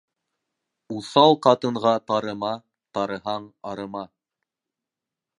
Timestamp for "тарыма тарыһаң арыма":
2.11-4.03